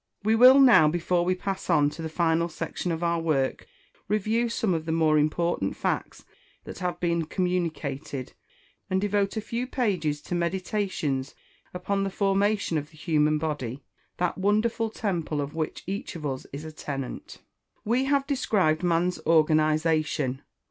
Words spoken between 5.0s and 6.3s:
important facts